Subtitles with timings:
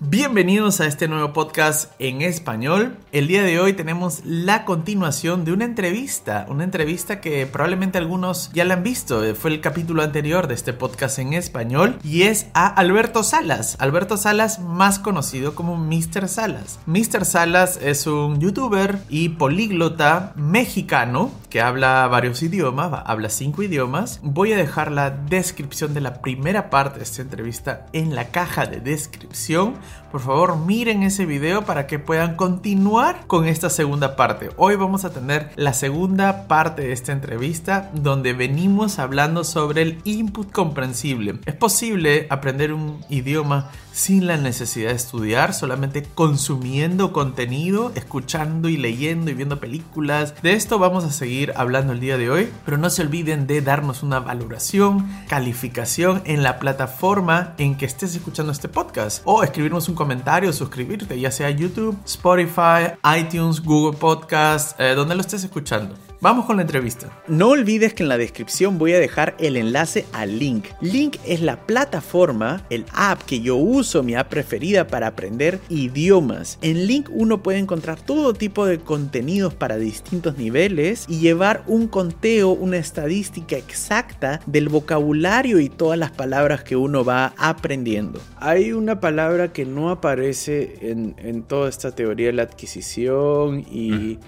[0.00, 2.96] Bienvenidos a este nuevo podcast en español.
[3.12, 8.50] El día de hoy tenemos la continuación de una entrevista, una entrevista que probablemente algunos
[8.52, 12.48] ya la han visto, fue el capítulo anterior de este podcast en español y es
[12.54, 13.76] a Alberto Salas.
[13.78, 16.28] Alberto Salas, más conocido como Mr.
[16.28, 16.80] Salas.
[16.86, 17.24] Mr.
[17.24, 24.18] Salas es un youtuber y políglota mexicano que habla varios idiomas, habla cinco idiomas.
[24.24, 28.66] Voy a dejar la descripción de la primera parte de esta entrevista en la caja
[28.66, 29.76] de descripción
[30.14, 34.50] por favor, miren ese video para que puedan continuar con esta segunda parte.
[34.56, 40.00] Hoy vamos a tener la segunda parte de esta entrevista donde venimos hablando sobre el
[40.04, 41.40] input comprensible.
[41.46, 48.76] ¿Es posible aprender un idioma sin la necesidad de estudiar, solamente consumiendo contenido, escuchando y
[48.76, 50.34] leyendo y viendo películas.
[50.42, 53.62] De esto vamos a seguir hablando el día de hoy, pero no se olviden de
[53.62, 59.88] darnos una valoración, calificación en la plataforma en que estés escuchando este podcast o escribirnos
[59.88, 60.03] un comentario,
[60.52, 65.94] suscribirte, ya sea YouTube, Spotify, iTunes, Google Podcast, eh, donde lo estés escuchando.
[66.24, 67.10] Vamos con la entrevista.
[67.28, 70.64] No olvides que en la descripción voy a dejar el enlace al Link.
[70.80, 76.58] Link es la plataforma, el app que yo uso, mi app preferida para aprender idiomas.
[76.62, 81.88] En Link uno puede encontrar todo tipo de contenidos para distintos niveles y llevar un
[81.88, 88.18] conteo, una estadística exacta del vocabulario y todas las palabras que uno va aprendiendo.
[88.38, 94.18] Hay una palabra que no aparece en, toda esta teoría de la adquisición y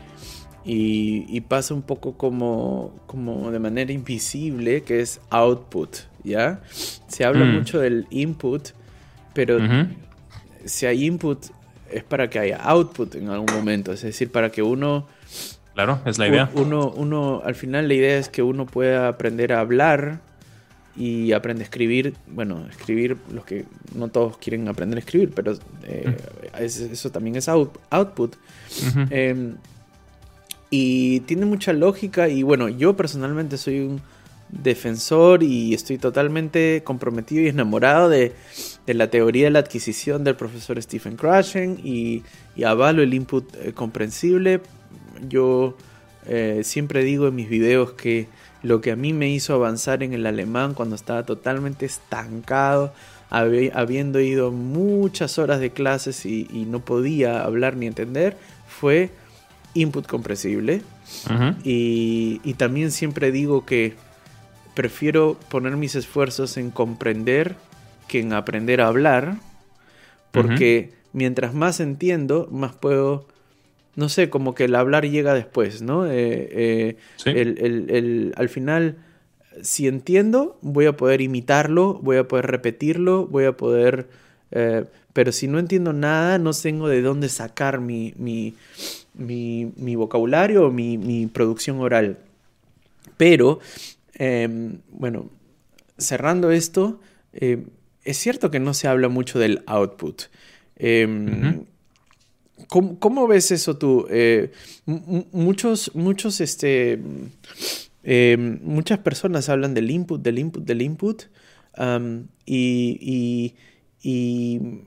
[0.68, 6.60] y, pasa un poco como, como de manera invisible, que es output, ¿ya?
[7.06, 7.54] Se habla mm.
[7.54, 8.70] mucho del input,
[9.32, 9.58] pero
[10.64, 11.46] si hay input
[11.92, 15.06] es para que haya output en algún momento, es decir, para que uno...
[15.74, 16.50] Claro, es la idea.
[16.54, 20.20] Uno, uno, al final la idea es que uno pueda aprender a hablar
[20.96, 25.52] y aprende a escribir, bueno, escribir, los que no todos quieren aprender a escribir, pero
[25.84, 26.16] eh,
[26.58, 26.62] mm.
[26.62, 28.34] eso también es output.
[30.78, 34.02] Y tiene mucha lógica y bueno, yo personalmente soy un
[34.50, 38.34] defensor y estoy totalmente comprometido y enamorado de,
[38.86, 42.24] la teoría de la adquisición del profesor Stephen Krashen y,
[42.62, 44.60] avalo el input eh, comprensible.
[45.26, 45.78] Yo
[46.26, 48.28] eh, siempre digo en mis videos que
[48.62, 52.92] lo que a mí me hizo avanzar en el alemán cuando estaba totalmente estancado,
[53.30, 58.36] habiendo ido muchas horas de clases y no podía hablar ni entender,
[58.68, 59.10] fue
[59.76, 60.82] input comprensible.
[61.62, 63.94] y, también siempre digo que
[64.74, 67.54] prefiero poner mis esfuerzos en comprender
[68.08, 69.36] que en aprender a hablar,
[70.32, 73.26] porque mientras más entiendo, más puedo,
[73.94, 76.06] no sé, como que el hablar llega después, ¿no?
[76.06, 78.96] Eh, eh, al final,
[79.62, 84.08] si entiendo, voy a poder imitarlo, voy a poder repetirlo, voy a poder...
[84.52, 88.54] Eh, pero si no entiendo nada, no tengo de dónde sacar mi, mi,
[89.96, 92.18] vocabulario, mi, mi, producción oral.
[93.16, 93.60] Pero,
[94.14, 95.30] em, bueno,
[95.98, 97.00] cerrando esto,
[97.32, 97.64] em,
[98.04, 100.22] es cierto que no se habla mucho del output.
[100.76, 101.64] Em,
[102.68, 104.06] ¿cómo, ves eso tú?
[104.10, 104.52] Eh,
[105.32, 107.00] muchos, muchos, este,
[108.62, 111.24] muchas personas hablan del input, del input, del input.
[112.46, 113.54] y,
[114.02, 114.80] y,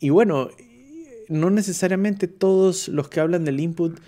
[0.00, 0.50] y, bueno,
[1.32, 3.98] no necesariamente todos los que hablan del input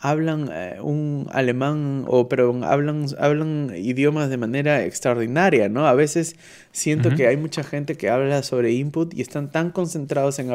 [0.00, 5.86] hablan eh, un alemán o pero hablan, hablan idiomas de manera extraordinaria, ¿no?
[5.86, 6.36] A veces
[6.72, 10.54] siento que hay mucha gente que habla sobre input y están tan concentrados en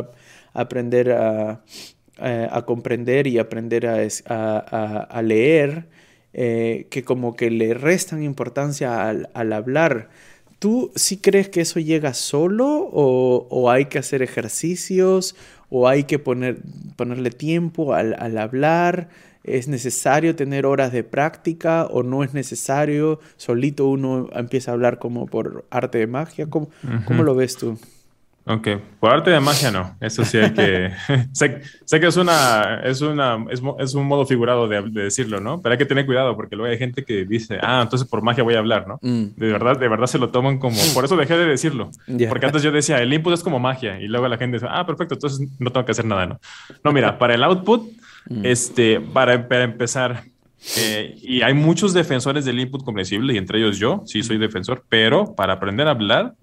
[0.53, 5.87] aprender eh, a, comprender y aprender a, leer
[6.33, 10.09] eh, que como que le restan importancia al, al hablar.
[10.61, 15.35] ¿Tú sí crees que eso llega solo o, o hay que hacer ejercicios
[15.71, 16.59] o hay que poner,
[16.97, 19.09] ponerle tiempo al, hablar,
[19.43, 24.99] es necesario tener horas de práctica o no es necesario, solito uno empieza a hablar
[24.99, 26.69] como por arte de magia, ¿cómo,
[27.05, 27.79] ¿cómo lo ves tú?
[28.43, 28.67] Ok,
[28.99, 30.91] por arte de magia no, eso sí hay que...
[31.31, 31.61] sé,
[31.99, 35.61] que es una, es una, es, un modo figurado de, decirlo, ¿no?
[35.61, 38.43] Pero hay que tener cuidado porque luego hay gente que dice, ah, entonces por magia
[38.43, 38.99] voy a hablar, ¿no?
[39.03, 39.35] Mm.
[39.35, 41.91] De verdad, de verdad se lo toman como, por eso dejé de decirlo,
[42.29, 44.85] porque antes yo decía, el input es como magia y luego la gente dice, ah,
[44.87, 46.39] perfecto, entonces no tengo que hacer nada, ¿no?
[46.83, 47.91] No, mira, para el output,
[48.27, 48.43] mm.
[48.43, 50.23] este, para, para empezar,
[50.77, 54.83] eh, y hay muchos defensores del input comprensible y entre ellos yo, sí soy defensor,
[54.89, 56.33] pero para aprender a hablar,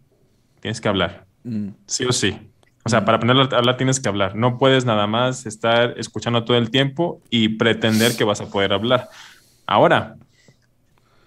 [0.61, 1.28] tienes que hablar.
[1.45, 1.69] Mm.
[1.87, 2.39] Sí o sí.
[2.85, 4.35] O sea, para aprender a hablar tienes que hablar.
[4.35, 8.73] No puedes nada más estar escuchando todo el tiempo y pretender que vas a poder
[8.73, 9.09] hablar.
[9.67, 10.17] Ahora,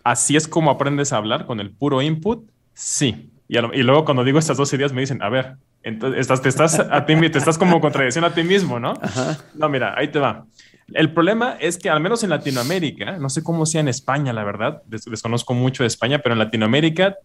[0.03, 2.49] así es como aprendes a hablar con el puro input.
[2.73, 3.31] Sí.
[3.47, 6.49] Y, y, luego cuando digo estas dos ideas me dicen, a ver, entonces estás, te,
[6.49, 8.93] estás a ti, te estás como contradiciendo a ti mismo, ¿no?
[9.55, 10.45] No, mira, ahí te va.
[10.93, 14.43] El problema es que al menos en Latinoamérica, no sé cómo sea en España, la
[14.43, 17.15] verdad, desconozco mucho de España, pero en Latinoamérica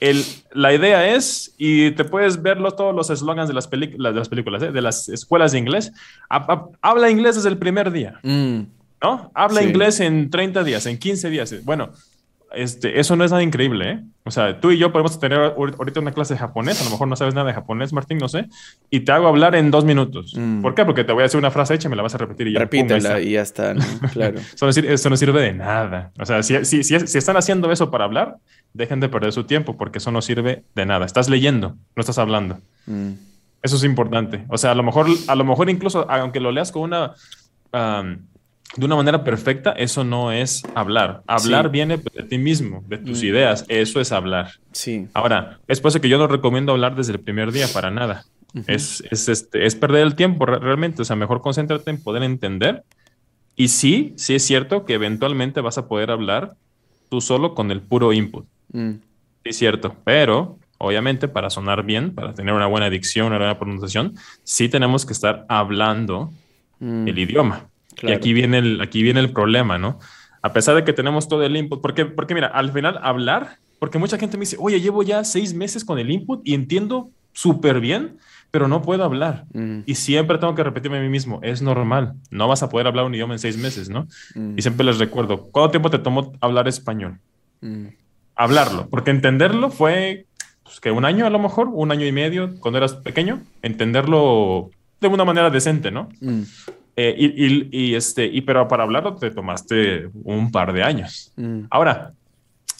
[0.00, 4.28] el, la idea es, y te puedes verlo todos los eslogans de las, de las
[4.28, 4.72] películas, ¿eh?
[4.72, 5.92] de las escuelas de inglés,
[6.28, 8.60] habla inglés desde el primer día, mm.
[9.02, 9.30] ¿no?
[9.34, 11.64] Habla inglés en 30 días, en 15 días.
[11.64, 11.92] Bueno,
[12.52, 14.00] este, eso no es nada increíble, ¿eh?
[14.24, 17.08] O sea, tú y yo podemos tener ahorita una clase de japonés, a lo mejor
[17.08, 18.46] no sabes nada de japonés, Martín, no sé,
[18.90, 20.34] y te hago hablar en dos minutos.
[20.36, 20.62] Mm.
[20.62, 20.84] ¿Por qué?
[20.84, 22.52] Porque te voy a hacer una frase hecha y me la vas a repetir y
[22.52, 22.60] ya.
[22.60, 23.74] Repítela y ya está,
[24.12, 24.38] claro.
[24.38, 26.12] eso, no sirve, de nada.
[26.18, 28.36] O sea, si, si, si, están haciendo eso para hablar,
[28.72, 31.06] dejen de perder su tiempo porque eso no sirve de nada.
[31.06, 32.58] Estás leyendo, no estás hablando.
[32.86, 33.12] Mm.
[33.62, 34.44] Eso es importante.
[34.48, 37.14] O sea, a lo mejor, a lo mejor incluso, aunque lo leas con una
[38.76, 41.22] de una manera perfecta, eso no es hablar.
[41.26, 43.26] Hablar viene de ti mismo, de tus mm.
[43.26, 43.64] ideas.
[43.68, 44.52] Eso es hablar.
[44.72, 45.08] Sí.
[45.14, 48.24] Ahora, es por eso que yo no recomiendo hablar desde el primer día para nada.
[48.66, 51.02] es, es, este, es perder el tiempo realmente.
[51.02, 52.84] O sea, mejor concéntrate en poder entender.
[53.56, 56.54] Y sí, sí es cierto que eventualmente vas a poder hablar
[57.08, 58.46] tú solo con el puro input.
[58.72, 58.92] Mm.
[59.42, 63.58] Sí es cierto, pero obviamente para sonar bien, para tener una buena dicción, una buena
[63.58, 66.30] pronunciación, sí tenemos que estar hablando
[66.78, 67.08] mm.
[67.08, 67.66] el idioma.
[68.02, 69.98] Y aquí viene, el, aquí viene el problema, ¿no?
[70.42, 73.98] A pesar de que tenemos todo el input, porque, porque mira, al final hablar, porque
[73.98, 77.80] mucha gente me dice, oye, llevo ya seis meses con el input y entiendo súper
[77.80, 78.18] bien,
[78.50, 79.44] pero no puedo hablar.
[79.52, 79.80] Mm.
[79.86, 83.04] Y siempre tengo que repetirme a mí mismo, es normal, no vas a poder hablar
[83.04, 84.06] un idioma en seis meses, ¿no?
[84.34, 84.58] Mm.
[84.58, 87.18] Y siempre les recuerdo, ¿cuánto tiempo te tomó hablar español?
[87.60, 87.86] Mm.
[88.36, 90.26] Hablarlo, porque entenderlo fue
[90.62, 94.70] pues, que un año a lo mejor, un año y medio cuando eras pequeño, entenderlo
[95.00, 96.08] de una manera decente, ¿no?
[97.00, 101.30] Eh, y, este, y pero para hablarlo te tomaste un par de años.
[101.36, 101.66] Mm.
[101.70, 102.12] Ahora,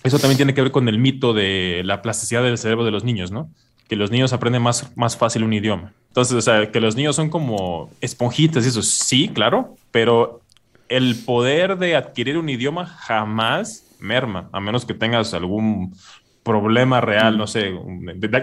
[0.02, 3.04] eso también tiene que ver con el mito de la plasticidad del cerebro de los
[3.04, 3.48] niños, ¿no?
[3.88, 5.92] Que los niños aprenden más, más fácil un idioma.
[6.08, 10.40] Entonces, o sea, que los niños son como esponjitas y eso, sí, claro, pero
[10.88, 15.94] el poder de adquirir un idioma jamás merma, a menos que tengas algún
[16.42, 17.38] problema real, mm.
[17.38, 17.72] no sé,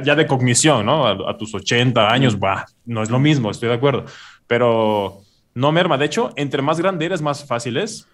[0.05, 1.05] ya de cognición, ¿no?
[1.05, 4.05] A, tus 80 años, bah, no es lo mismo, estoy de acuerdo.
[4.47, 5.24] Pero
[5.55, 5.97] no merma.
[5.97, 8.07] De hecho, entre más grande eres, más fácil es,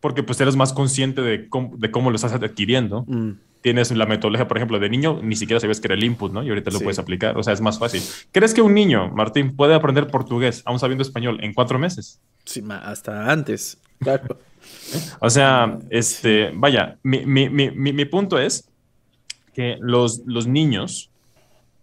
[0.00, 3.04] porque pues eres más consciente de cómo, de cómo lo estás adquiriendo.
[3.06, 3.32] Mm.
[3.60, 6.42] Tienes la metodología, por ejemplo, de niño, ni siquiera sabías que era el input, ¿no?
[6.42, 8.02] Y ahorita lo puedes aplicar, o sea, es más fácil.
[8.32, 12.18] ¿Crees que un niño, Martín, puede aprender portugués, aún sabiendo español, en cuatro meses?
[12.46, 14.38] Sí, hasta antes, claro.
[15.20, 18.66] o sea, este, vaya, mi, mi, mi, mi, punto es
[19.52, 21.10] que los, los niños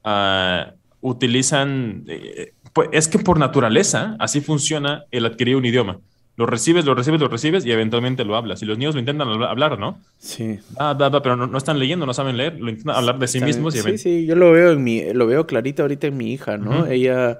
[0.04, 0.72] uh,
[1.02, 6.00] utilizan, eh, pues es que por naturaleza así funciona el adquirir un idioma.
[6.38, 8.62] Lo recibes, lo recibes, lo recibes y eventualmente lo hablas.
[8.62, 10.00] Y los niños lo intentan hablar, ¿no?
[10.20, 10.60] Sí.
[10.78, 13.76] Ah, pero no, están leyendo, no saben leer, lo intentan hablar de sí mismos.
[13.76, 16.58] Y sí, sí, yo lo veo en mi, lo veo clarito ahorita en mi hija,
[16.58, 16.86] ¿no?
[16.86, 17.40] Ella,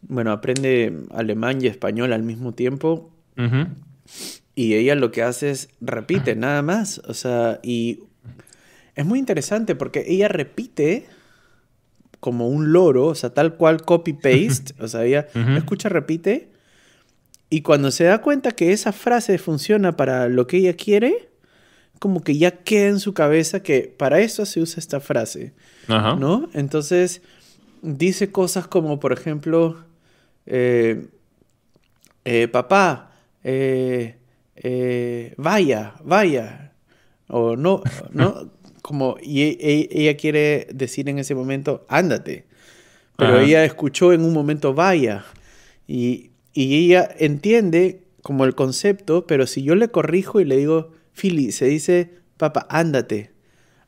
[0.00, 3.12] bueno, aprende alemán y español al mismo tiempo.
[4.54, 7.02] Y ella lo que hace es repite, nada más.
[7.06, 8.00] O sea, y
[8.94, 11.06] es muy interesante porque ella repite
[12.22, 15.26] como un loro, o sea, tal cual copy-paste, o sea, ella
[15.56, 16.50] escucha, repite,
[17.50, 21.30] y cuando se da cuenta que esa frase funciona para lo que ella quiere,
[21.98, 25.52] como que ya queda en su cabeza que para eso se usa esta frase,
[25.88, 26.48] ¿no?
[26.54, 27.22] Entonces,
[27.82, 29.84] dice cosas como, por ejemplo,
[30.46, 31.08] eh,
[32.24, 34.14] eh, papá, eh,
[35.38, 36.72] vaya, vaya,
[37.26, 37.82] o no,
[38.12, 38.48] no,
[38.82, 42.44] como, y e, e, ella quiere decir en ese momento, ándate.
[43.16, 45.24] Pero ella escuchó en un momento, vaya.
[45.86, 51.50] Y, ella entiende como el concepto, pero si yo le corrijo y le digo, Philly,
[51.52, 53.30] se dice, papá, ándate.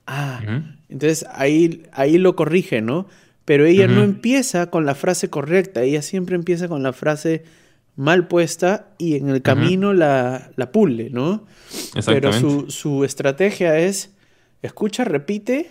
[0.06, 0.40] Ah,
[0.88, 3.06] entonces ahí, ahí lo corrige, ¿no?
[3.44, 7.44] Pero ella no empieza con la frase correcta, ella siempre empieza con la frase
[7.96, 11.44] mal puesta y en el camino la, la pule, ¿no?
[12.06, 14.13] Pero su, su estrategia es
[14.66, 15.70] escucha, repite,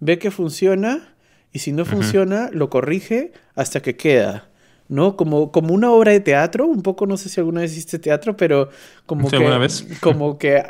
[0.00, 1.14] ve que funciona
[1.52, 4.48] y si no funciona, lo corrige hasta que queda.
[4.88, 5.16] ¿no?
[5.16, 8.36] Como, como una obra de teatro, un poco, no sé si alguna vez hiciste teatro,
[8.36, 8.68] pero
[9.06, 9.86] como que, vez.
[10.00, 10.62] como que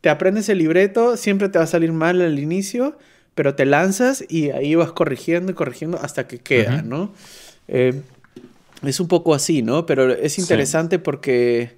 [0.00, 2.96] te aprendes el libreto, siempre te va a salir mal al inicio,
[3.34, 7.12] pero te lanzas y ahí vas corrigiendo y corrigiendo hasta que queda, ¿no?
[7.68, 8.00] Eh,
[8.82, 9.86] es un poco así, ¿no?
[9.86, 11.77] Pero es interesante porque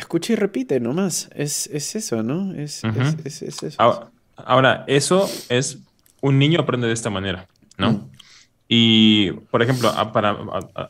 [0.00, 1.30] escucha y repite nomás.
[1.34, 2.52] Es, es eso, ¿no?
[2.54, 2.82] Es,
[3.24, 4.10] es, es, eso.
[4.36, 5.78] Ahora, eso es.
[6.22, 7.46] Un niño aprende de esta manera,
[7.78, 7.92] ¿no?
[7.92, 8.10] Mm.
[8.68, 10.36] Y, por ejemplo, para,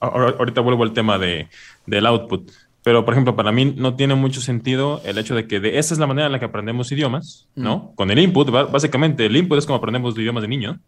[0.01, 1.49] ahorita vuelvo al tema de,
[1.87, 2.51] del output.
[2.83, 5.95] Pero, por ejemplo, para mí no tiene mucho sentido el hecho de que de esa
[5.95, 7.93] es la manera en la que aprendemos idiomas, ¿no?
[7.95, 10.81] Con el input, básicamente, el input es como aprendemos idiomas de niño.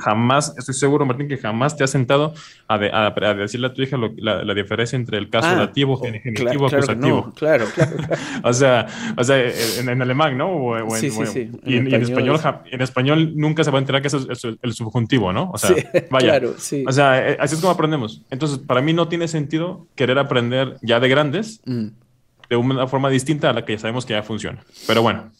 [0.00, 2.34] Jamás, estoy seguro, Martín, que jamás te has sentado
[2.66, 2.78] a,
[3.34, 7.32] decirle a tu hija la, diferencia entre el caso dativo, ah, genitivo, acusativo.
[7.34, 7.92] Claro, claro,
[8.42, 10.74] o sea, o sea en, alemán, ¿no?
[10.96, 11.50] sí, sí, sí.
[11.64, 12.40] Y, en, español,
[12.70, 14.14] en español nunca se va a enterar que es
[14.62, 15.50] el, subjuntivo, ¿no?
[15.52, 15.70] O sea,
[16.10, 16.26] vaya.
[16.26, 16.84] Claro, sí.
[16.86, 18.22] O sea, eh, así es como aprendemos.
[18.30, 21.86] Entonces, para mí no tiene sentido querer aprender ya de grandes mm.
[22.50, 24.64] de una forma distinta a la que ya sabemos que ya funciona.
[24.88, 25.30] Pero bueno,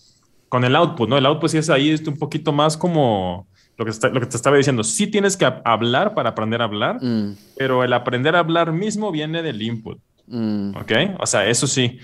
[0.48, 1.16] con el output, ¿no?
[1.16, 3.46] El output sí es ahí es un poquito más como
[3.78, 7.02] lo que, lo que te estaba diciendo, sí tienes que hablar para aprender a hablar,
[7.02, 7.36] mm.
[7.56, 9.98] pero el aprender a hablar mismo viene del input.
[10.26, 10.76] Mm.
[10.76, 10.92] ¿Ok?
[11.18, 11.98] O sea, eso sí.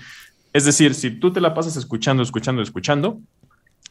[0.51, 3.19] Es decir, si tú te la pasas escuchando, escuchando, escuchando,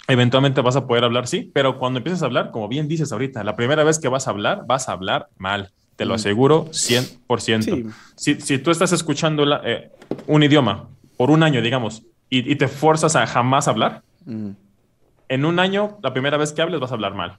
[0.09, 3.45] eventualmente vas a poder hablar, sí, pero cuando empiezas a hablar, como bien dices ahorita,
[3.45, 5.71] la primera vez que vas a hablar, vas a hablar mal.
[5.97, 6.17] Te lo mm.
[6.17, 7.93] aseguro 100%.
[8.17, 9.91] Si, si, tú estás escuchando eh,
[10.27, 14.03] un idioma por un año, digamos, y, y te fuerzas a jamás hablar,
[15.29, 17.39] en un año, la primera vez que hables, vas a hablar mal.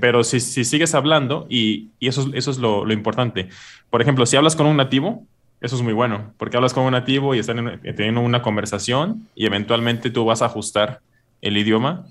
[0.00, 3.48] Pero si, si, sigues hablando, y, y eso, eso es lo, lo, importante.
[3.90, 5.26] Por ejemplo, si hablas con un nativo,
[5.60, 9.46] eso es muy bueno, porque hablas con un nativo y están teniendo una conversación y
[9.46, 11.00] eventualmente tú vas a ajustar
[11.42, 12.06] el idioma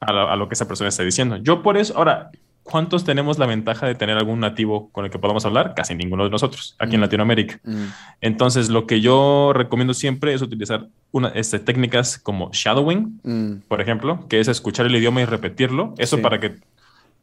[0.00, 1.36] a, a, lo que esa persona está diciendo.
[1.36, 2.30] Yo por eso, ahora,
[2.62, 5.74] ¿cuántos tenemos la ventaja de tener algún nativo con el que podamos hablar?
[5.74, 7.02] Casi ninguno de nosotros, aquí en mm.
[7.02, 7.60] Latinoamérica.
[7.64, 7.84] Mm.
[8.20, 13.52] Entonces, lo que yo recomiendo siempre es utilizar una, este, técnicas como shadowing, mm.
[13.68, 15.94] por ejemplo, que es escuchar el idioma y repetirlo.
[15.98, 16.56] Eso para que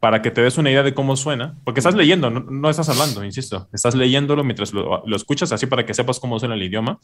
[0.00, 3.24] para que te des una idea de cómo suena, porque estás leyendo, no, estás hablando,
[3.24, 7.00] insisto, estás leyéndolo mientras lo, escuchas, así para que sepas cómo suena el idioma.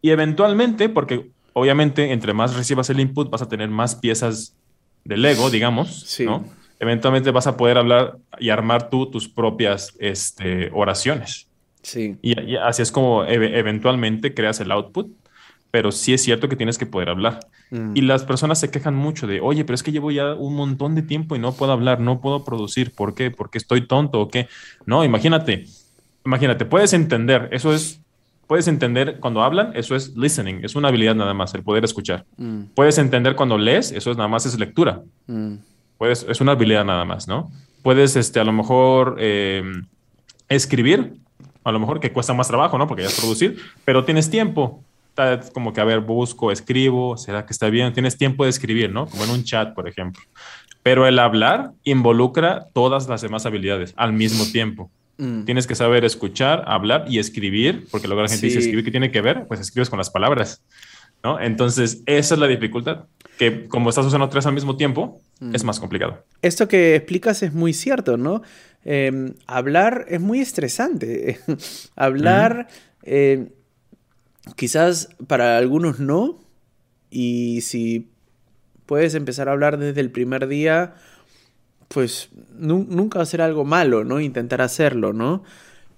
[0.00, 4.56] Y eventualmente, porque obviamente entre más recibas el input, vas a tener más piezas
[5.04, 6.44] de Lego, digamos, ¿no?
[6.80, 11.46] Eventualmente vas a poder hablar y armar tú tus propias este, oraciones.
[11.82, 12.16] Sí.
[12.22, 15.08] Y, así es como eventualmente creas el output
[15.74, 17.40] pero sí es cierto que tienes que poder hablar.
[17.72, 17.96] Mm.
[17.96, 20.94] Y las personas se quejan mucho de, oye, pero es que llevo ya un montón
[20.94, 22.94] de tiempo y no puedo hablar, no puedo producir.
[22.94, 23.32] ¿Por qué?
[23.32, 24.46] ¿Porque estoy tonto o qué?
[24.86, 25.66] No, imagínate,
[26.24, 28.00] imagínate, puedes entender, eso es,
[28.46, 32.24] puedes entender cuando hablan, eso es listening, es una habilidad nada más, el poder escuchar.
[32.36, 32.66] Mm.
[32.76, 35.02] Puedes entender cuando lees, eso es nada más es lectura.
[35.26, 35.54] Mm.
[35.98, 37.50] Puedes, es una habilidad nada más, ¿no?
[37.82, 39.86] Puedes, este, a lo mejor, em,
[40.48, 41.14] escribir,
[41.64, 42.86] a lo mejor que cuesta más trabajo, ¿no?
[42.86, 44.84] Porque ya es producir, pero tienes tiempo
[45.52, 47.92] como que, a ver, busco, escribo, ¿será que está bien?
[47.92, 49.06] Tienes tiempo de escribir, ¿no?
[49.06, 50.22] Como en un chat, por ejemplo.
[50.82, 54.90] Pero el hablar involucra todas las demás habilidades al mismo tiempo.
[55.16, 55.44] Mm.
[55.44, 59.10] Tienes que saber escuchar, hablar y escribir, porque luego la gente dice escribir, ¿qué tiene
[59.10, 59.46] que ver?
[59.46, 60.62] Pues escribes con las palabras,
[61.22, 61.40] ¿no?
[61.40, 63.04] Entonces, esa es la dificultad,
[63.38, 65.20] que como estás usando tres al mismo tiempo,
[65.52, 65.66] es mm.
[65.66, 66.24] más complicado.
[66.42, 68.42] Esto que explicas es muy cierto, ¿no?
[68.84, 71.38] Em, hablar es muy estresante.
[71.96, 72.68] hablar...
[74.56, 76.38] Quizás para algunos no,
[77.10, 78.10] y si
[78.86, 80.94] puedes empezar a hablar desde el primer día,
[81.88, 84.20] pues nunca va a ser algo malo, ¿no?
[84.20, 85.44] Intentar hacerlo, ¿no?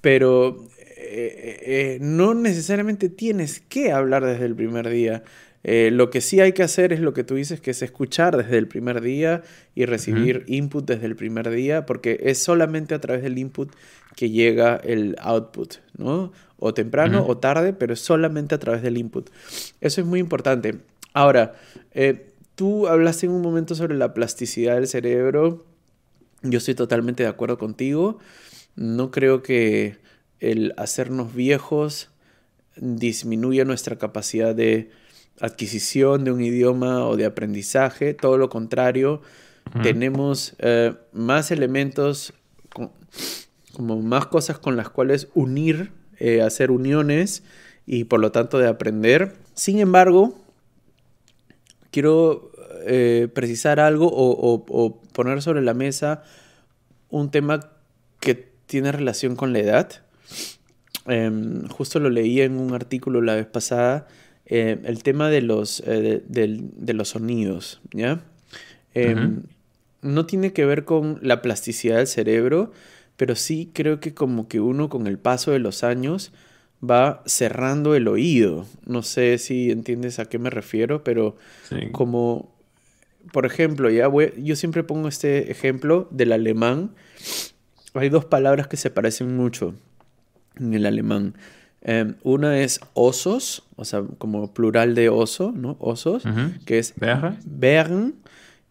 [0.00, 5.22] Pero eh, eh, no necesariamente tienes que hablar desde el primer día.
[5.64, 8.36] Eh, lo que sí hay que hacer es lo que tú dices, que es escuchar
[8.36, 9.42] desde el primer día
[9.74, 13.72] y recibir input desde el primer día, porque es solamente a través del input
[14.14, 16.32] que llega el output, ¿no?
[16.58, 19.30] O temprano o tarde, pero solamente a través del input.
[19.80, 20.78] Eso es muy importante.
[21.12, 21.54] Ahora,
[21.92, 25.66] eh, tú hablaste en un momento sobre la plasticidad del cerebro.
[26.42, 28.18] Yo estoy totalmente de acuerdo contigo.
[28.75, 29.98] No creo que
[30.40, 32.10] el hacernos viejos
[32.76, 34.90] disminuya nuestra capacidad de
[35.40, 39.20] adquisición de un idioma o de aprendizaje, todo lo contrario,
[39.82, 42.32] tenemos eh, más elementos,
[43.72, 47.42] como más cosas con las cuales unir, eh, hacer uniones
[47.87, 49.35] y por lo tanto de aprender.
[49.54, 50.35] Sin embargo,
[51.90, 52.50] quiero
[52.87, 56.23] eh, precisar algo o, poner sobre la mesa
[57.08, 57.70] un tema
[58.20, 58.35] que
[58.66, 60.02] tiene relación con la edad.
[61.06, 64.08] Em, justo lo leí en un artículo la vez pasada
[64.44, 68.25] eh, el tema de los, de, los sonidos, ¿ya?
[68.94, 69.42] Em,
[70.02, 72.73] no tiene que ver con la plasticidad del cerebro,
[73.16, 76.32] pero sí creo que como que uno con el paso de los años
[76.88, 78.66] va cerrando el oído.
[78.85, 81.37] No sé si entiendes a qué me refiero, pero
[81.92, 82.54] como,
[83.32, 86.90] por ejemplo, ya yo siempre pongo este ejemplo del alemán.
[87.94, 89.75] Hay dos palabras que se parecen mucho
[90.58, 91.35] en el alemán.
[91.80, 95.76] Em, una es osos, o sea, como plural de oso, ¿no?
[95.78, 96.25] Osos,
[96.64, 96.94] que es
[97.46, 98.14] Bern.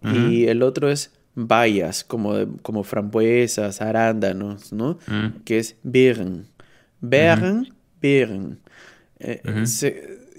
[0.03, 4.97] Y el otro es bayas, como, como frambuesas, arándanos, ¿no?
[5.43, 6.47] Que es Beeren.
[7.01, 8.59] Bern, Beeren.
[9.19, 9.41] Eh,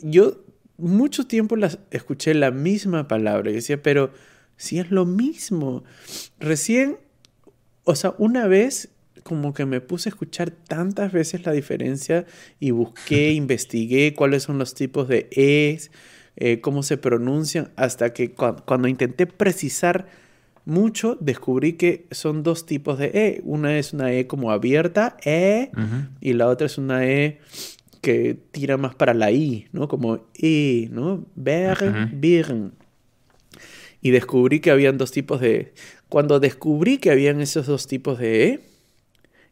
[0.02, 0.44] yo
[0.78, 4.10] mucho tiempo las, escuché la misma palabra y decía, pero
[4.56, 5.84] si es lo mismo.
[6.40, 6.98] Recién,
[7.84, 8.90] o sea, una vez
[9.22, 12.26] como que me puse a escuchar tantas veces la diferencia
[12.60, 15.90] y busqué, investigué cuáles son los tipos de es,
[16.36, 20.06] eh, cómo se pronuncian, hasta que cuando intenté precisar
[20.66, 23.40] mucho, descubrí que son dos tipos de E.
[23.44, 25.70] Una es una E como abierta, E,
[26.20, 27.38] y la otra es una E
[28.02, 29.88] que tira más para la I, ¿no?
[29.88, 31.25] Como E, ¿no?
[31.37, 32.75] Bern, birn.
[34.02, 35.75] Y descubrí que habían dos tipos de E.
[36.08, 38.61] Cuando descubrí que habían esos dos tipos de E,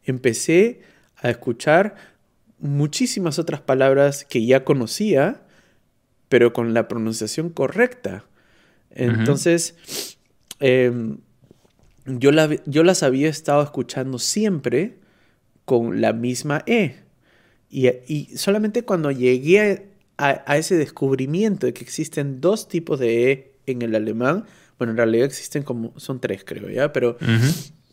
[0.05, 0.83] empecé
[1.17, 1.95] a escuchar
[2.59, 5.43] muchísimas otras palabras que ya conocía,
[6.29, 8.25] pero con la pronunciación correcta.
[8.91, 10.14] Entonces,
[10.61, 11.19] Em,
[12.07, 12.31] yo,
[12.67, 14.99] yo las había estado escuchando siempre
[15.65, 16.97] con la misma E.
[17.71, 23.83] Y, solamente cuando llegué a, ese descubrimiento de que existen dos tipos de E en
[23.83, 24.45] el alemán,
[24.79, 26.93] bueno, en realidad existen como, son tres creo, ¿ya?
[26.93, 27.17] Pero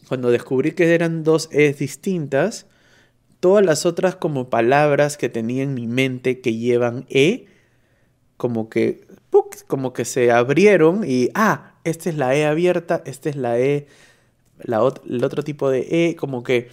[0.08, 2.68] cuando descubrí que eran dos E distintas,
[3.40, 7.48] todas las otras como palabras que tenía en mi mente que llevan E,
[8.38, 9.08] como que,
[9.68, 13.88] como que se abrieron y, ah, esta es la E abierta, esta es la E,
[14.60, 16.70] la el otro tipo de E, como que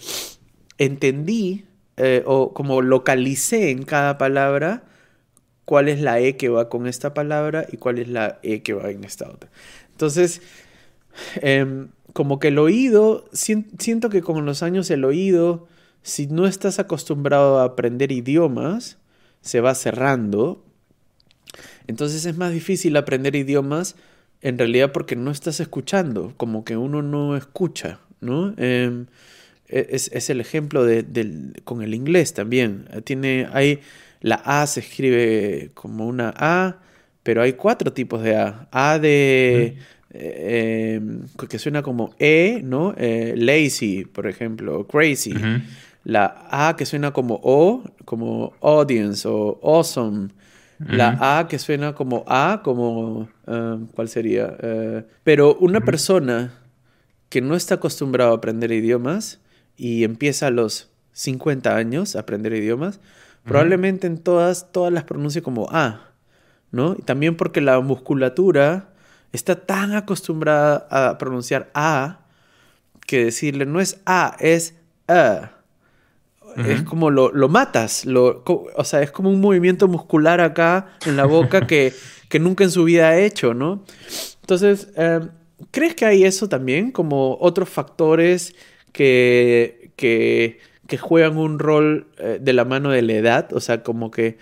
[0.77, 1.65] entendí
[1.97, 4.83] eh, o como localicé en cada palabra
[5.65, 8.73] cuál es la E que va con esta palabra y cuál es la E que
[8.73, 9.51] va en esta otra.
[9.91, 10.41] Entonces,
[11.41, 15.67] em, como que el oído, siento que con los años el oído,
[16.01, 18.97] si no estás acostumbrado a aprender idiomas,
[19.41, 20.63] se va cerrando.
[21.85, 23.95] Entonces es más difícil aprender idiomas
[24.41, 28.53] en realidad porque no estás escuchando, como que uno no escucha, ¿no?
[28.57, 29.07] Em,
[29.67, 31.05] e, es, el ejemplo de,
[31.63, 32.85] con el inglés también.
[33.03, 33.79] Tiene, hay,
[34.21, 36.77] la A se escribe como una A,
[37.23, 38.67] pero hay cuatro tipos de A.
[38.71, 39.77] A de...
[40.11, 42.95] Eh, em, que suena como E, ¿no?
[42.97, 45.33] Eh, lazy, por ejemplo, crazy.
[46.03, 50.29] La A que suena como O, como audience o awesome.
[50.79, 53.29] La A que suena como A, como...
[53.45, 54.55] Ah, ¿Cuál sería?
[54.61, 56.53] Eh, pero una persona
[57.29, 59.39] que no está acostumbrada a aprender idiomas
[59.77, 62.99] y empieza a los 50 años a aprender idiomas,
[63.43, 66.11] probablemente en todas, todas las pronuncie como A,
[66.71, 66.95] ¿no?
[66.97, 68.89] Y también porque la musculatura
[69.31, 72.19] está tan acostumbrada a pronunciar A
[73.05, 74.75] que decirle no es A, es
[75.07, 75.51] A.
[76.57, 81.15] Es como lo, lo matas, lo, o sea, es como un movimiento muscular acá en
[81.15, 81.93] la boca que,
[82.27, 83.83] que nunca en su vida ha hecho, ¿no?
[84.41, 85.29] Entonces, em,
[85.71, 88.55] ¿crees que hay eso también, como otros factores
[88.91, 93.53] que, que, que juegan un rol eh, de la mano de la edad?
[93.53, 94.37] O sea, como que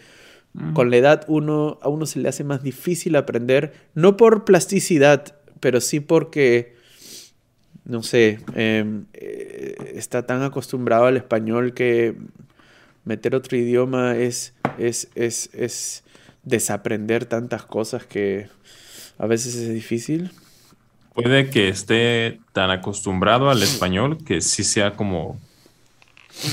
[0.73, 5.35] con la edad uno, a uno se le hace más difícil aprender, no por plasticidad,
[5.59, 6.76] pero sí porque
[7.88, 12.15] no sé, em, eh, está tan acostumbrado al español que
[13.06, 16.04] meter otro idioma es, es, es, es
[16.43, 18.50] desaprender tantas cosas que
[19.17, 20.32] a veces es difícil.
[21.13, 25.39] Puede que esté tan acostumbrado al español que sí sea como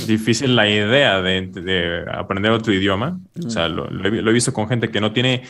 [0.06, 3.18] difícil la idea de, aprender otro idioma.
[3.44, 5.42] O sea, lo, he, visto con gente que no tiene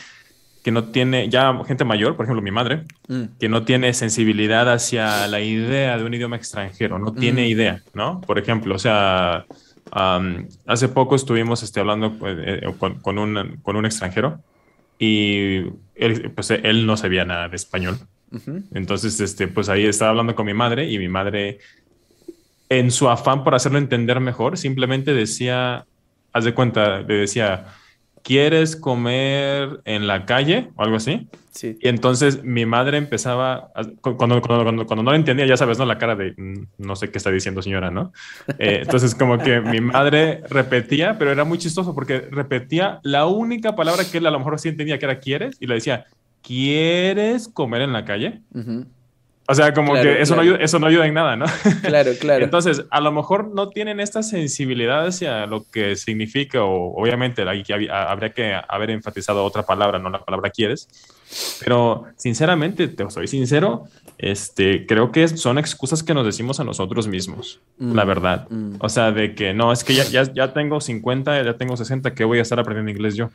[0.65, 3.37] que no tiene, ya gente mayor, por ejemplo mi madre, mm.
[3.39, 7.51] que no tiene sensibilidad hacia la idea de un idioma extranjero, no tiene mm.
[7.51, 8.19] idea, ¿no?
[8.21, 9.45] Por ejemplo, o sea,
[10.65, 14.39] hace poco estuvimos este, hablando pues, eh, con, un, con un extranjero
[14.97, 17.99] y él, pues, él no sabía nada de español.
[18.73, 21.59] Entonces, este, pues ahí estaba hablando con mi madre y mi madre,
[22.69, 25.85] en su afán por hacerlo entender mejor, simplemente decía,
[26.33, 27.67] haz de cuenta, le decía,
[28.25, 30.69] ¿quieres comer en la calle?
[30.75, 31.27] o algo así.
[31.51, 31.77] Sí.
[31.79, 35.85] Y entonces mi madre empezaba, cuando, cuando, cuando, no entendía, ya sabes, ¿no?
[35.85, 38.11] La cara de, mm, no sé qué está diciendo señora, ¿no?
[38.57, 43.75] Eh, entonces como que mi madre repetía, pero era muy chistoso porque repetía la única
[43.75, 46.05] palabra que él a lo mejor sí entendía, que era quieres, y le decía,
[46.41, 48.41] ¿quieres comer en la calle?
[49.47, 51.45] O sea, como que eso, no ayuda, eso no ayuda en nada, ¿no?
[51.83, 52.43] Claro, claro.
[52.43, 58.29] Entonces, a lo mejor no tienen esta sensibilidad hacia lo que significa, o obviamente habría
[58.31, 60.87] que haber enfatizado otra palabra, no la palabra quieres.
[61.59, 63.83] Pero, sinceramente, te soy sincero,
[64.17, 68.47] este, creo que son excusas que nos decimos a nosotros mismos, la mm, verdad.
[68.49, 68.75] Mm.
[68.79, 72.15] O sea, de que no, es que ya, ya, ya tengo 50, ya tengo 60,
[72.15, 73.29] ¿qué voy a estar aprendiendo inglés yo?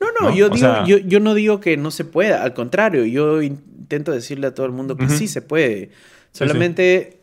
[0.00, 3.40] No, no, Yo, digo, yo, yo, no digo que no se pueda, al contrario, yo
[3.82, 5.90] intento decirle a todo el mundo que sí se puede.
[6.30, 7.18] Solamente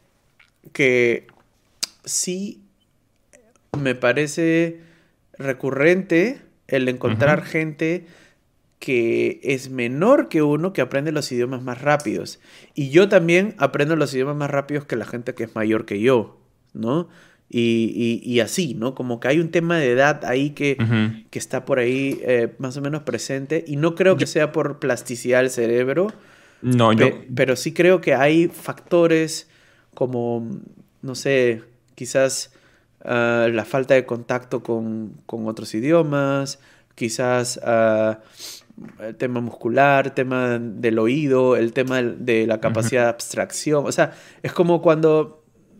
[0.74, 1.28] que
[2.06, 2.62] sí
[3.80, 4.82] me parece
[5.38, 8.06] recurrente el encontrar gente
[8.78, 12.40] que es menor que uno que aprende los idiomas más rápidos.
[12.76, 16.00] Y yo también aprendo los idiomas más rápidos que la gente que es mayor que
[16.00, 16.40] yo,
[16.74, 17.10] ¿no?
[17.52, 18.94] Y, así, ¿no?
[18.94, 20.78] Como que hay un tema de edad ahí que,
[21.32, 23.66] que está por ahí eh, más o menos presente.
[23.66, 26.14] Y no creo que sea por plasticidad del cerebro.
[26.62, 27.08] No, yo...
[27.36, 29.50] Pero sí creo que hay factores
[29.94, 30.50] como,
[31.02, 31.64] no sé,
[31.96, 32.52] quizás
[33.04, 36.60] ah, la falta de contacto con, otros idiomas,
[36.96, 38.16] quizás uh,
[39.04, 43.86] el tema muscular, tema del oído, el tema de la capacidad de abstracción.
[43.86, 45.40] O sea, es como cuando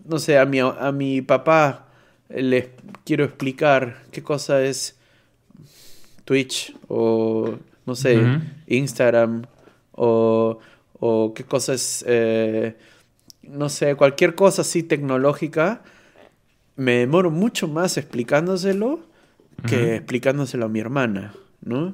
[0.10, 1.88] no sé, a mi, a mi papá
[2.30, 2.70] les
[3.06, 4.98] quiero explicar qué cosa es
[6.26, 8.20] Twitch o, no sé,
[8.68, 9.44] Instagram
[9.92, 10.60] o,
[11.00, 12.76] o, qué cosa es, eh,
[13.44, 15.82] no sé, cualquier cosa así tecnológica,
[16.76, 19.02] me demoro mucho más explicándoselo
[19.68, 21.94] que explicándoselo a mi hermana, ¿no?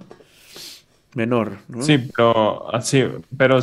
[1.16, 1.82] Menor, ¿no?
[1.82, 3.04] Sí, pero, así,
[3.36, 3.58] pero,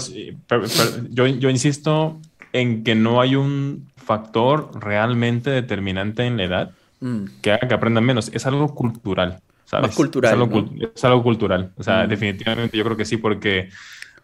[0.48, 0.64] pero
[1.10, 2.18] yo, yo insisto
[2.52, 7.24] en que no hay un factor realmente determinante en la edad mm.
[7.40, 8.30] que haga que aprendan menos.
[8.32, 9.40] Es algo cultural.
[9.64, 9.94] ¿sabes?
[9.94, 10.34] cultural.
[10.94, 11.72] Es algo, cultural.
[11.76, 12.08] O sea, mm.
[12.08, 13.70] definitivamente yo creo que sí, porque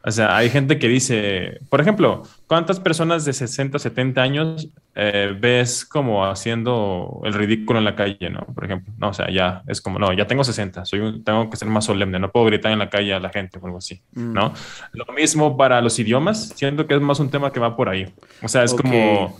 [0.04, 5.36] o sea, hay gente que dice, por ejemplo, ¿cuántas personas de 60, 70 años eh,
[5.38, 8.46] ves como haciendo el ridículo en la calle, no?
[8.54, 11.56] Por ejemplo, no, o sea, ya es como, no, ya tengo 60, soy tengo que
[11.56, 14.00] ser más solemne, no puedo gritar en la calle a la gente o algo así,
[14.12, 14.32] mm.
[14.32, 14.52] ¿no?
[14.92, 18.12] Lo mismo para los idiomas, siento que es más un tema que va por ahí.
[18.42, 19.36] O sea, es como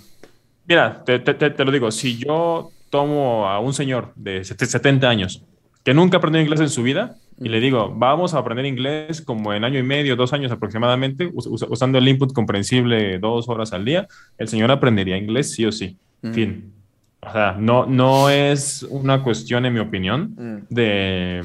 [0.69, 5.43] Mira, te, te, lo digo, si yo tomo a un señor de 70 años
[5.83, 9.53] que nunca aprendió inglés en su vida y le digo, vamos a aprender inglés como
[9.53, 14.09] en año y medio, dos años aproximadamente, usando el input comprensible dos horas al día,
[14.39, 15.97] el señor aprendería inglés sí o sí.
[16.23, 16.33] Mm.
[16.33, 16.73] Fin.
[17.21, 20.75] O sea, no, no es una cuestión, en mi opinión, mm.
[20.75, 21.43] de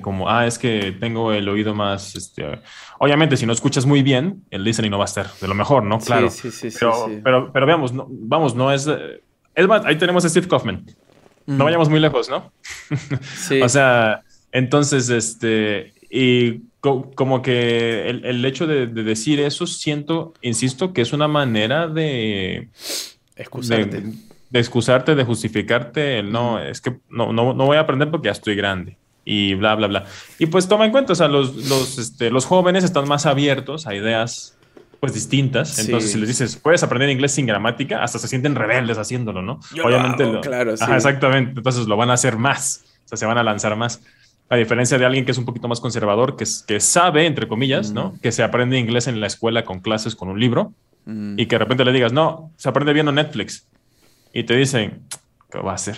[0.00, 2.44] como, ah, es que tengo el oído más, este,
[2.98, 5.84] obviamente si no escuchas muy bien, el listening no va a ser de lo mejor,
[5.84, 5.98] ¿no?
[6.00, 6.28] Claro.
[6.28, 8.88] Sí, sí, sí, pero, pero, pero, veamos, no, vamos, no es,
[9.54, 10.84] es más, ahí tenemos a Steve Kaufman.
[11.46, 12.52] No vayamos muy lejos, ¿no?
[13.22, 13.60] Sí.
[13.62, 20.92] o sea, entonces, este, y como que el, el hecho de, decir eso, siento, insisto,
[20.92, 22.68] que es una manera de...
[23.36, 24.00] Excusarte.
[24.00, 24.12] De,
[24.50, 28.26] de excusarte, de justificarte, el no, es que no, no, no voy a aprender porque
[28.26, 30.04] ya estoy grande y bla, bla, bla.
[30.38, 33.86] Y pues toma en cuenta, o sea, los, los, este, los jóvenes están más abiertos
[33.86, 34.56] a ideas
[34.98, 35.78] pues distintas.
[35.78, 39.60] Entonces, si les dices, puedes aprender inglés sin gramática, hasta se sienten rebeldes haciéndolo, ¿no?
[39.82, 40.84] Obviamente, lo claro, sí.
[40.94, 41.52] exactamente.
[41.56, 44.02] Entonces lo van a hacer más, o sea, se van a lanzar más.
[44.50, 47.92] A diferencia de alguien que es un poquito más conservador, que, que sabe, entre comillas,
[47.92, 48.14] ¿no?
[48.20, 50.74] Que se aprende inglés en la escuela con clases, con un libro,
[51.06, 53.66] y que de repente le digas, no, se aprende viendo Netflix.
[54.32, 55.02] Y te dicen,
[55.50, 55.96] ¿qué va a hacer?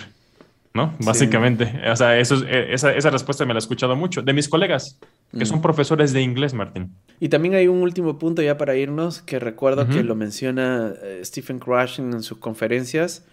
[0.73, 0.95] ¿no?
[0.99, 1.81] Básicamente.
[1.89, 4.99] O sea, eso, e, esa, esa, respuesta me la he escuchado mucho de mis colegas,
[5.37, 6.95] que son profesores de inglés, Martín.
[7.19, 11.21] Y también hay un último punto ya para irnos, que recuerdo que lo menciona eh,
[11.23, 13.25] Stephen Crashing en sus conferencias,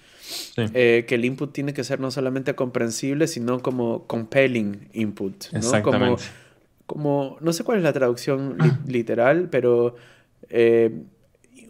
[0.57, 5.47] eh, que el input tiene que ser no solamente comprensible, sino como compelling input.
[5.53, 5.59] ¿no?
[5.59, 6.23] Exactamente.
[6.87, 9.97] Como, no sé cuál es la traducción literal, pero...
[10.49, 10.93] Eh,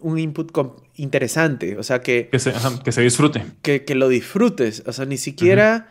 [0.02, 0.50] un input
[0.96, 2.28] interesante, o sea, que...
[2.30, 3.44] Que se, que se disfrute.
[3.60, 5.88] Que, que, lo disfrutes, o sea, ni siquiera...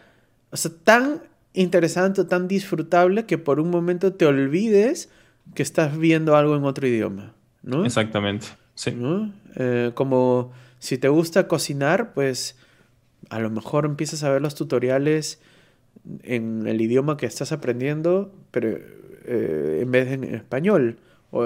[0.49, 1.21] O sea, tan
[1.53, 5.09] interesante, tan disfrutable que por un momento te olvides
[5.55, 7.85] que estás viendo algo en otro idioma, ¿no?
[7.85, 8.47] Exactamente,
[8.79, 8.95] sí.
[9.55, 12.57] Eh, como si te gusta cocinar, pues
[13.29, 15.41] a lo mejor empiezas a ver los tutoriales
[16.23, 18.69] en el idioma que estás aprendiendo, pero
[19.25, 20.99] eh, en vez de en español.
[21.31, 21.43] O,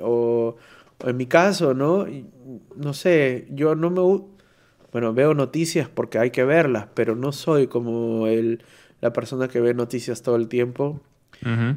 [0.00, 0.56] o,
[1.04, 2.06] en mi caso, ¿no?
[2.76, 4.24] No sé, yo no me...
[4.92, 8.62] Bueno, veo noticias porque hay que verlas, pero no soy como el,
[9.00, 11.00] la persona que ve noticias todo el tiempo.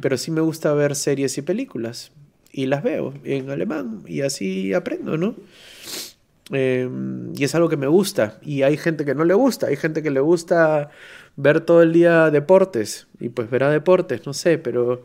[0.02, 2.14] Pero sí me gusta ver series y películas.
[2.58, 5.36] Y las veo en alemán y así aprendo, ¿no?
[6.50, 8.40] Em, y es algo que me gusta.
[8.42, 9.68] Y hay gente que no le gusta.
[9.68, 10.90] Hay gente que le gusta
[11.36, 13.06] ver todo el día deportes.
[13.20, 15.04] Y pues verá deportes, no sé, pero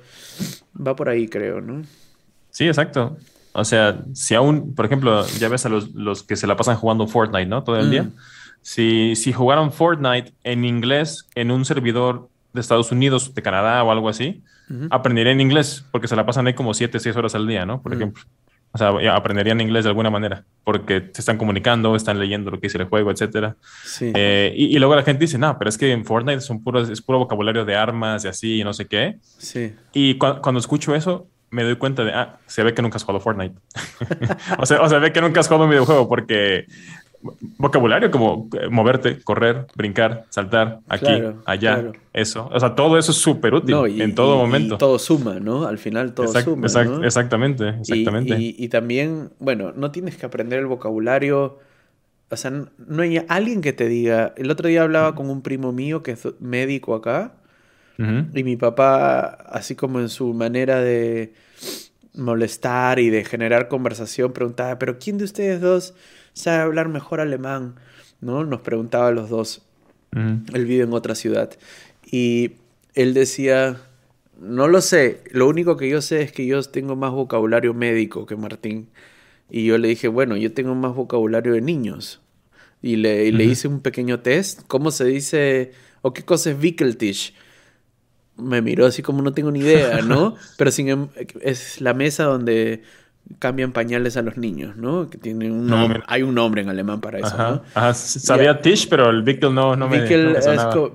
[0.74, 1.82] va por ahí, creo, ¿no?
[2.48, 3.18] Sí, exacto.
[3.52, 6.76] O sea, si aún, por ejemplo, ya ves a los, los que se la pasan
[6.76, 7.64] jugando Fortnite, ¿no?
[7.64, 8.04] Todo el día.
[8.04, 8.14] Mm.
[8.62, 13.90] Si, si jugaran Fortnite en inglés en un servidor de Estados Unidos, de Canadá o
[13.90, 14.42] algo así,
[14.90, 17.82] aprenderían inglés porque se la pasan ahí como 7, 6 horas al día, ¿no?
[17.82, 18.22] Por ejemplo.
[18.74, 22.68] O sea, aprenderían inglés de alguna manera porque se están comunicando, están leyendo lo que
[22.68, 23.54] dice el juego, etc.
[23.84, 24.12] Sí.
[24.14, 27.02] Eh, y, luego la gente dice, no, pero es que en Fortnite son puros, es
[27.02, 29.18] puro vocabulario de armas y así y no sé qué.
[29.20, 29.74] Sí.
[29.92, 33.20] Y cuando escucho eso, me doy cuenta de, ah, se ve que nunca has jugado
[33.20, 33.54] Fortnite.
[34.58, 36.64] o, sea, o se ve que nunca has jugado un videojuego porque
[37.58, 41.06] vocabulario como eh, moverte, correr, brincar, saltar, aquí,
[41.44, 42.48] allá, eso.
[42.52, 44.74] O sea, todo eso es súper útil en todo momento.
[44.74, 45.66] Y todo suma, ¿no?
[45.66, 46.66] Al final todo suma.
[47.04, 48.36] Exactamente, exactamente.
[48.38, 51.58] Y, también, bueno, no tienes que aprender el vocabulario.
[52.30, 54.34] O sea, no hay alguien que te diga.
[54.36, 57.34] El otro día hablaba con un primo mío que es médico acá.
[57.98, 61.34] Y mi papá, así como en su manera de
[62.14, 65.94] molestar y de generar conversación, preguntaba, pero ¿quién de ustedes dos
[66.32, 67.76] sabe hablar mejor alemán?
[68.20, 68.44] ¿No?
[68.44, 69.62] Nos preguntaba a los dos.
[70.12, 71.50] Él vive en otra ciudad.
[72.04, 72.52] Y
[72.94, 73.80] él decía,
[74.38, 78.26] no lo sé, lo único que yo sé es que yo tengo más vocabulario médico
[78.26, 78.88] que Martín.
[79.50, 82.20] Y yo le dije, bueno, yo tengo más vocabulario de niños.
[82.82, 84.62] Y le, le hice un pequeño test.
[84.66, 85.72] ¿Cómo se dice?
[86.02, 87.34] ¿O qué cosa es Wickeltisch?
[88.36, 90.36] me miró así como no tengo ni idea, ¿no?
[90.56, 91.08] Pero sin, em,
[91.40, 92.82] es la mesa donde
[93.38, 95.08] cambian pañales a los niños, ¿no?
[95.08, 97.62] Que tiene un nombre, hay un nombre en alemán para eso, ¿no?
[97.74, 100.46] Ajá, sabía Tisch, pero el Wickel no, no me, Wickel, es,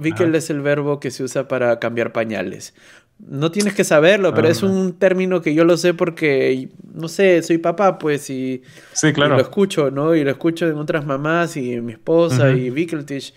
[0.01, 2.73] Wickel es el verbo que se usa para cambiar pañales.
[3.19, 4.67] No tienes que saberlo, pero es ah.
[4.67, 8.61] un término que yo lo sé porque, no sé, soy papá, pues, y,
[8.93, 9.35] sí, claro.
[9.35, 10.13] lo escucho, ¿no?
[10.13, 13.33] Y lo escucho en otras mamás y en mi esposa y Wickeltisch.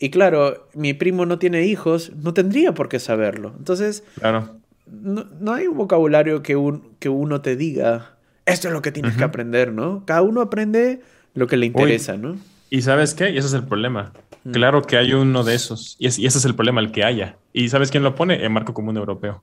[0.00, 3.52] Y claro, mi primo no tiene hijos, no tendría por qué saberlo.
[3.58, 4.58] Entonces, claro.
[4.90, 9.16] No, hay un vocabulario que, un, que uno te diga, esto es lo que tienes
[9.16, 10.04] que aprender, ¿no?
[10.06, 11.02] Cada uno aprende
[11.34, 12.36] lo que le interesa, ¿no?
[12.70, 14.12] Y sabes qué, y ese es el problema.
[14.44, 14.50] Mm.
[14.52, 17.36] Claro que hay uno de esos, y, y, ese es el problema, el que haya.
[17.52, 18.42] ¿Y sabes quién lo pone?
[18.42, 19.42] El marco común europeo.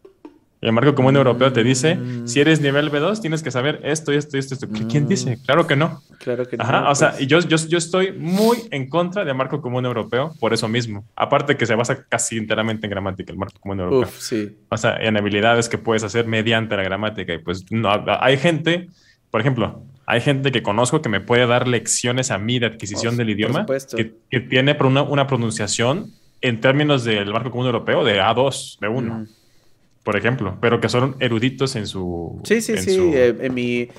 [0.65, 2.27] El marco común europeo te dice, mm.
[2.27, 4.55] si eres nivel B2, tienes que saber esto y esto y esto.
[4.89, 5.07] ¿Quién mm.
[5.07, 5.37] dice?
[5.45, 6.01] Claro que no.
[6.17, 6.63] Claro que no.
[6.63, 7.27] Ajá, o sea, pues.
[7.27, 11.05] yo, yo, yo estoy muy en contra del marco común europeo por eso mismo.
[11.15, 14.09] Aparte que se basa casi enteramente en gramática, el marco común europeo.
[14.09, 14.57] Uf, sí.
[14.69, 17.31] O sea, en habilidades que puedes hacer mediante la gramática.
[17.35, 18.89] Y pues no, hay gente,
[19.29, 23.17] por ejemplo, hay gente que conozco que me puede dar lecciones a mí de adquisición
[23.17, 28.19] del idioma que, que, tiene una, una pronunciación en términos del marco común europeo de
[28.19, 29.27] A2, de 1
[30.05, 32.39] por ejemplo, pero que son eruditos en su...
[32.43, 33.89] Sí, sí, sí, eh, en, mi,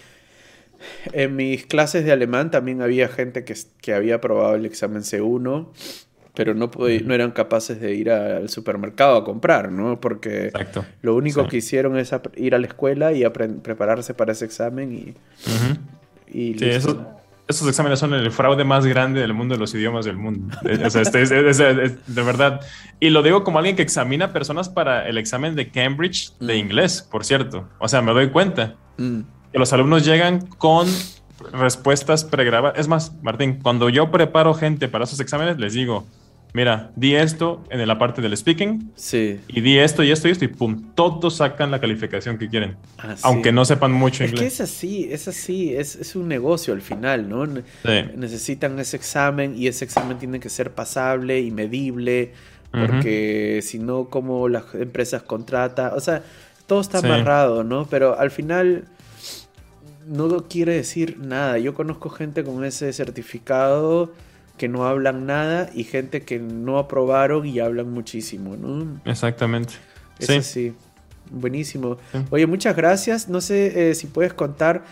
[1.12, 5.66] en mis clases de alemán también había gente que, que había aprobado el examen C1,
[6.32, 10.00] pero no, no eran capaces de ir al supermercado a comprar, ¿no?
[10.00, 10.52] Porque
[11.02, 15.14] lo único que hicieron es ir a la escuela y prepararse para ese examen y...
[16.28, 17.15] y sí, eso
[17.48, 20.56] estos exámenes son el fraude más grande del mundo de los idiomas del mundo.
[20.84, 22.60] O sea, este, es, de verdad.
[22.98, 26.58] Y lo digo como alguien que examina personas para el examen de Cambridge de mm.
[26.58, 27.68] inglés, por cierto.
[27.78, 29.20] O sea, me doy cuenta mm.
[29.52, 30.88] que los alumnos llegan con
[31.52, 32.78] respuestas pregrabadas.
[32.78, 36.04] Es más, Martín, cuando yo preparo gente para esos exámenes, les digo,
[36.52, 38.92] mira, di esto en la parte del speaking.
[38.94, 39.40] Sí.
[39.48, 42.76] Y di esto y esto y esto y pum, todos sacan la calificación que quieren.
[42.98, 44.40] Ah, aunque no sepan mucho inglés.
[44.40, 47.46] Es que es así, es así, es, un negocio al final, ¿no?
[48.16, 52.32] Necesitan ese examen y ese examen tiene que ser pasable y medible,
[52.70, 56.22] porque si no, como las empresas contratan, o sea,
[56.66, 57.86] todo está amarrado, ¿no?
[57.86, 58.84] Pero al final
[60.06, 61.58] no quiere decir nada.
[61.58, 64.12] Yo conozco gente con ese certificado
[64.56, 69.00] que no hablan nada y gente que no aprobaron y hablan muchísimo, ¿no?
[69.04, 69.74] Exactamente.
[70.18, 70.42] sí.
[70.42, 70.74] sí.
[71.30, 71.98] Buenísimo.
[72.30, 73.28] Oye, muchas gracias.
[73.28, 74.84] No sé eh, si puedes contar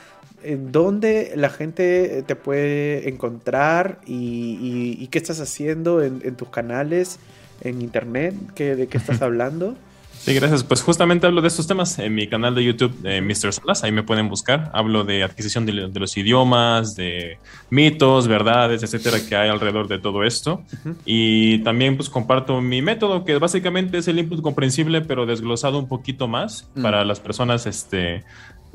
[0.43, 7.19] en dónde la gente te puede encontrar y, qué estás haciendo en, tus canales,
[7.63, 9.77] en internet, de qué estás hablando.
[10.19, 10.65] Sí, gracias.
[10.65, 13.53] Pues justamente hablo de estos temas en mi canal de YouTube, eh, Mr.
[13.53, 13.85] Salas.
[13.85, 14.71] Ahí me pueden buscar.
[14.73, 20.25] Hablo de adquisición de, los idiomas, de mitos, verdades, etcétera, que hay alrededor de todo
[20.25, 20.63] esto.
[21.05, 25.89] Y también, pues, comparto mi método, que básicamente es el input comprensible, pero desglosado un
[25.89, 26.83] poquito más mm.
[26.83, 28.25] para las personas, este,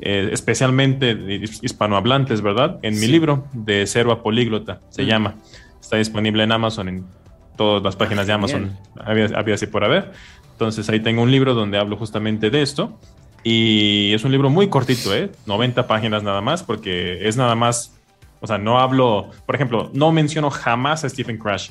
[0.02, 1.18] eh, especialmente
[1.62, 2.78] hispanohablantes, ¿verdad?
[2.82, 5.34] En mi libro, de cero a políglota, se llama.
[5.80, 7.04] Está disponible en Amazon, en
[7.56, 8.78] todas las páginas de Amazon.
[8.98, 10.12] Había, había así por haber.
[10.60, 12.98] Entonces ahí tengo un libro donde hablo justamente de esto.
[13.42, 15.30] Y es un libro muy cortito, ¿eh?
[15.46, 17.94] 90 páginas nada más, porque es nada más,
[18.42, 21.70] o sea, no hablo, por ejemplo, no menciono jamás a Stephen Crash.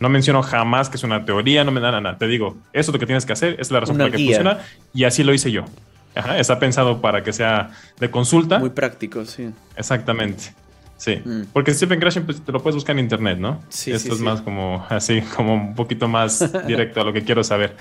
[0.00, 2.16] No menciono jamás que es una teoría, no me da nada.
[2.16, 4.24] Te digo, eso es lo que tienes que hacer, es la razón por la que
[4.24, 4.60] funciona
[4.94, 5.66] y así lo hice yo.
[6.38, 8.58] está pensado para que sea de consulta.
[8.58, 9.50] Muy práctico, sí.
[9.76, 10.54] Exactamente.
[10.96, 11.48] Sí, mm.
[11.52, 13.60] porque Stephen Krashen pues, te lo puedes buscar en internet, ¿no?
[13.68, 17.44] Sí, Esto es más como así, como un poquito más directo a lo que quiero
[17.44, 17.76] saber.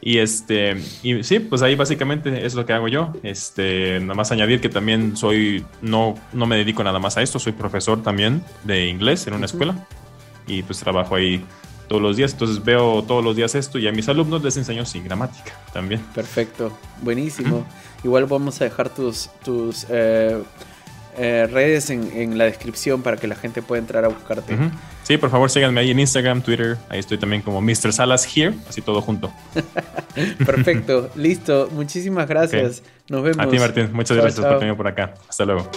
[0.00, 3.12] Y este, y sí, pues ahí básicamente es lo que hago yo.
[3.22, 7.38] Este, nada más añadir que también soy, no, no me dedico nada más a esto,
[7.38, 9.86] soy profesor también de inglés en una escuela
[10.46, 11.44] y pues trabajo ahí
[11.88, 12.32] todos los días.
[12.32, 16.00] Entonces veo todos los días esto y a mis alumnos les enseño sin gramática también.
[16.14, 17.64] Perfecto, buenísimo.
[18.04, 20.40] Igual vamos a dejar tus, tus eh,
[21.16, 24.56] eh, redes en, la descripción para que la gente pueda entrar a buscarte.
[25.08, 26.76] Sí, por favor síganme ahí en Instagram, Twitter.
[26.90, 27.94] Ahí estoy también como Mr.
[27.94, 29.32] Salas Here, así todo junto.
[30.44, 31.70] Perfecto, listo.
[31.72, 32.82] Muchísimas gracias.
[33.08, 33.38] Nos vemos.
[33.38, 33.88] A ti, Martín.
[33.94, 35.14] Muchas gracias por venir por acá.
[35.26, 35.70] Hasta luego.